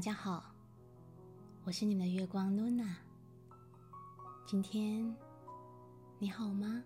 [0.00, 0.42] 大家好，
[1.62, 2.96] 我是你们的月光露娜。
[4.46, 5.14] 今天
[6.18, 6.82] 你好吗？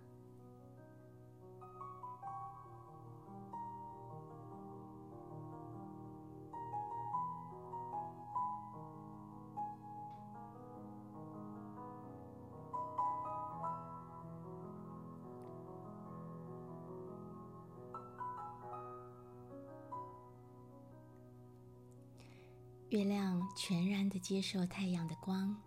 [22.95, 25.61] 月亮全然的接受太阳的光，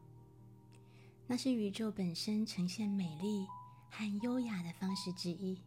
[1.28, 3.46] 那是宇宙本身呈现美丽
[3.90, 5.60] 和优雅的方式之一。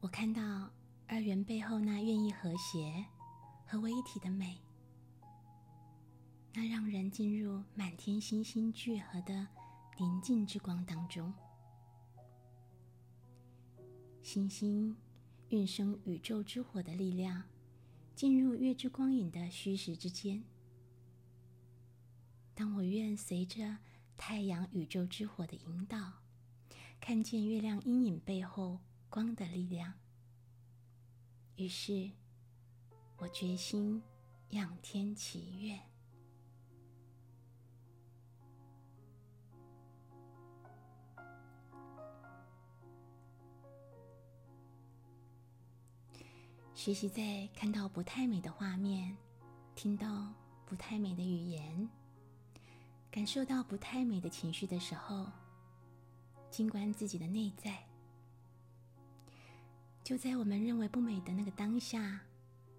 [0.00, 0.68] 我看到
[1.06, 3.06] 二元背后那愿意和谐、
[3.64, 4.58] 合为一体的美，
[6.52, 9.48] 那让人进入满天星星聚合的
[9.96, 11.32] 宁静之光当中。
[14.20, 14.94] 星星
[15.48, 17.42] 运生宇宙之火的力量。
[18.18, 20.42] 进入月之光影的虚实之间。
[22.52, 23.78] 当我愿随着
[24.16, 26.14] 太阳宇宙之火的引导，
[26.98, 29.94] 看见月亮阴影背后光的力量，
[31.54, 32.10] 于是
[33.18, 34.02] 我决心
[34.48, 35.87] 仰天祈愿。
[46.78, 49.12] 学习在看到不太美的画面，
[49.74, 50.32] 听到
[50.64, 51.90] 不太美的语言，
[53.10, 55.26] 感受到不太美的情绪的时候，
[56.52, 57.84] 静观自己的内在。
[60.04, 62.20] 就在我们认为不美的那个当下，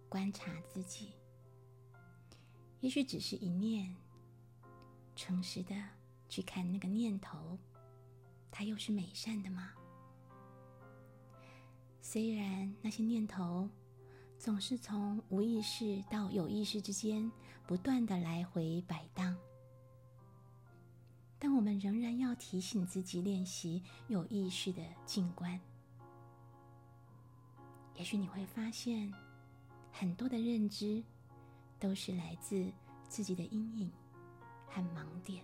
[0.08, 1.12] 观察自己。
[2.80, 3.94] 也许只是一念，
[5.14, 5.76] 诚实的
[6.30, 7.60] 去看那个念头，
[8.50, 9.74] 它又是美善的吗？
[12.02, 13.70] 虽然那些念头。
[14.40, 17.30] 总是从无意识到有意识之间
[17.68, 19.36] 不断的来回摆荡，
[21.38, 25.60] 但我们仍然要提醒自己练习有意识的静观。
[27.96, 29.14] 也许你会发现，
[29.92, 31.04] 很多的认知
[31.78, 32.72] 都是来自
[33.10, 33.92] 自己的阴影
[34.70, 35.44] 和盲点。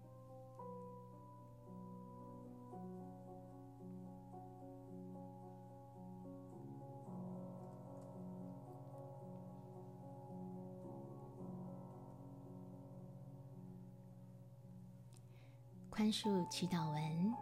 [15.91, 17.35] 宽恕祈祷文：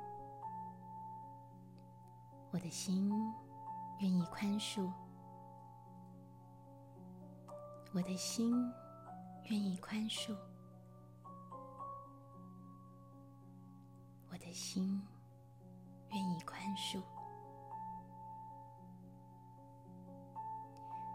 [2.52, 3.08] 我的心
[4.00, 4.92] 愿意宽恕，
[7.94, 8.52] 我的心
[9.46, 10.36] 愿意宽恕。
[14.32, 15.00] 我的心
[16.10, 17.04] 愿意宽恕，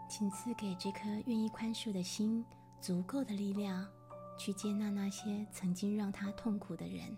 [0.07, 2.45] 请赐给这颗愿意宽恕的心
[2.79, 3.85] 足够的力量，
[4.37, 7.15] 去接纳那些曾经让他痛苦的人。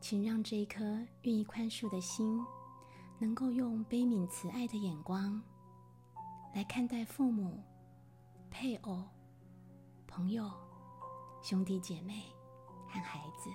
[0.00, 0.82] 请让这一颗
[1.22, 2.44] 愿意宽恕的心，
[3.18, 5.40] 能够用悲悯慈爱的眼光
[6.54, 7.62] 来看待父母、
[8.50, 9.04] 配偶
[10.08, 10.50] 朋友、
[11.40, 12.24] 兄弟姐妹
[12.88, 13.48] 和孩子，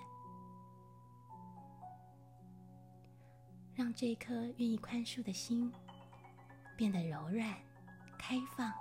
[3.75, 5.71] 让这颗愿意宽恕的心
[6.77, 7.55] 变得柔软、
[8.17, 8.71] 开放，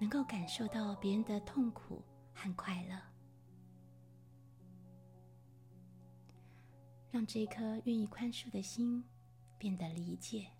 [0.00, 2.02] 能够感受到别人的痛苦
[2.34, 3.00] 和快乐。
[7.12, 9.04] 让这颗愿意宽恕的心
[9.58, 10.50] 变得理解，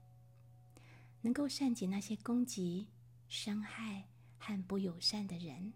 [1.23, 2.87] 能够善解那些攻击、
[3.29, 4.05] 伤害
[4.37, 5.73] 和不友善的人。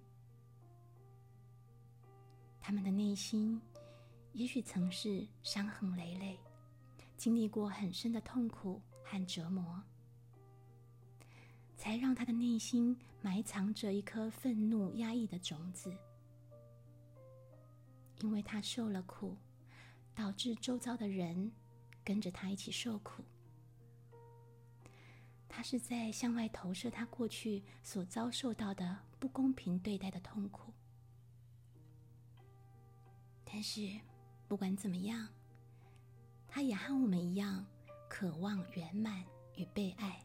[2.60, 3.60] 他们的内心
[4.32, 6.38] 也许曾是伤痕累累，
[7.16, 9.82] 经历过很深的痛苦和折磨，
[11.76, 15.96] 才让他的内心埋藏着一颗愤怒、压抑的种子，
[18.20, 19.36] 因为他受了苦。
[20.16, 21.50] 导致周遭的人
[22.04, 23.24] 跟着他一起受苦。
[25.48, 30.72] 他是在向外投射他过去所遭受到的不公平对待的痛苦。
[33.44, 33.90] 但是，
[34.46, 35.28] 不管怎么样，
[36.46, 37.66] 他也和我们一样，
[38.08, 39.24] 渴望圆满
[39.56, 40.24] 与被爱，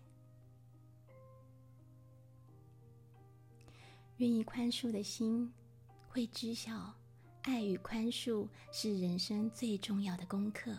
[4.20, 5.50] 愿意宽恕的心，
[6.10, 6.94] 会知晓。
[7.44, 10.78] 爱与宽恕是人生最重要的功课。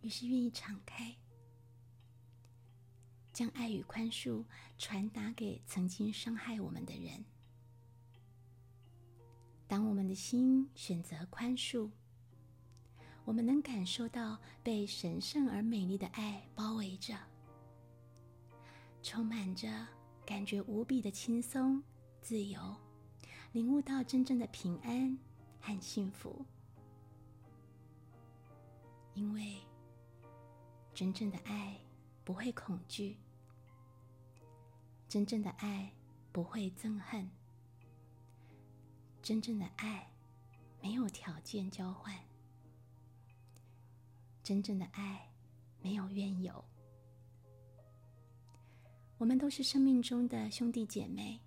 [0.00, 1.14] 于是，愿意敞开，
[3.32, 4.44] 将爱与宽恕
[4.76, 7.24] 传达给曾经伤害我们的人。
[9.68, 11.88] 当我们的心选择宽恕，
[13.24, 17.16] 我们能感受到被神圣而美丽的爱包围着，
[19.00, 19.86] 充满着
[20.26, 21.82] 感觉无比的轻松、
[22.20, 22.60] 自由。
[23.52, 25.16] 领悟到真正的平安
[25.60, 26.44] 和幸福，
[29.14, 29.58] 因为
[30.92, 31.78] 真正的爱
[32.24, 33.16] 不会恐惧，
[35.08, 35.92] 真正的爱
[36.32, 37.30] 不会憎恨，
[39.22, 40.10] 真正的爱
[40.82, 42.12] 没有条件交换，
[44.42, 45.30] 真正的爱
[45.80, 46.64] 没有怨尤。
[49.16, 51.40] 我们都是生命中的兄弟姐妹。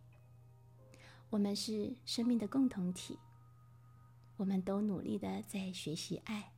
[1.29, 3.19] 我们是生命的共同体，
[4.37, 6.53] 我们都努力的在学习爱。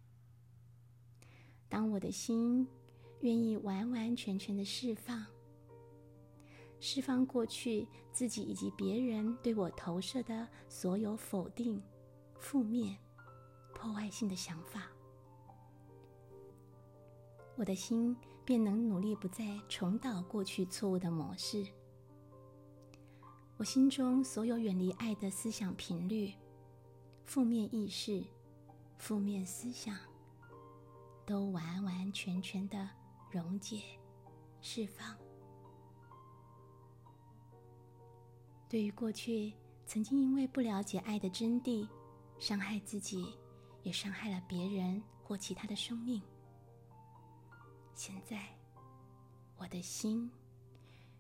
[1.68, 2.68] 当我的心
[3.22, 5.26] 愿意完完全全的释放，
[6.80, 11.82] 释放过去自己以及别人对我投射的所有否定、
[12.38, 12.96] 负面、
[13.74, 14.84] 破坏性的想法，
[17.56, 18.16] 我的心
[18.50, 21.64] 便能努力不再重蹈过去错误的模式。
[23.58, 26.34] 我心中所有远离爱的思想频率、
[27.26, 28.26] 负面意识、
[28.98, 29.96] 负面思想，
[31.28, 32.90] 都完完全全的
[33.30, 33.84] 溶解、
[34.62, 35.16] 释放。
[38.68, 39.54] 对于过去
[39.86, 41.88] 曾经因为不了解爱的真谛，
[42.40, 43.32] 伤害自己，
[43.84, 46.20] 也伤害了别人或其他的生命，
[48.02, 48.48] 现在
[49.58, 50.32] 我的心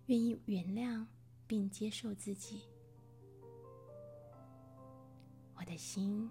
[0.05, 1.05] 愿意原谅。
[1.49, 2.61] 并接受自己，
[5.55, 6.29] 我的心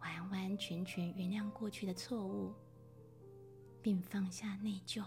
[0.00, 2.52] 完完全全原谅过去的错误，
[3.80, 5.02] 并放下内疚。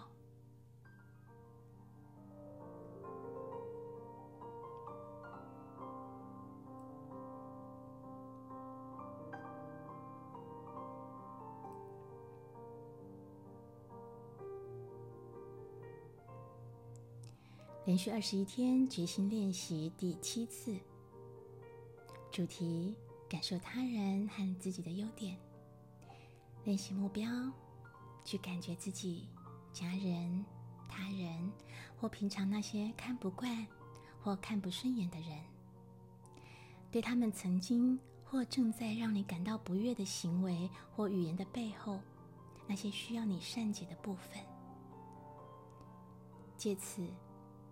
[17.85, 20.75] 连续二十一天决心练习第七次，
[22.31, 22.95] 主题：
[23.29, 25.37] 感受他人和自己的优点。
[26.63, 27.29] 练习目标：
[28.23, 29.27] 去感觉自己、
[29.71, 30.43] 家人、
[30.89, 31.51] 他人
[31.95, 33.67] 或平常那些看不惯
[34.19, 35.39] 或看不顺眼的人，
[36.89, 41.99] 对他们曾经或正在让你感到不悦的行为或语言的背后，
[42.65, 44.41] 那些需要你善解的部分，
[46.57, 47.07] 借此。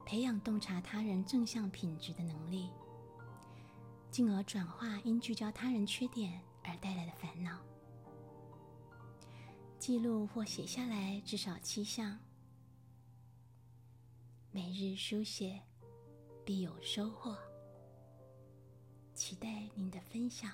[0.05, 2.69] 培养洞察他人正向品质的能力，
[4.11, 7.59] 进而转化因聚焦他人缺点而带来的烦恼。
[9.79, 12.19] 记录或写下来至少七项，
[14.51, 15.59] 每日书写
[16.45, 17.37] 必有收获。
[19.13, 20.51] 期待您的分享。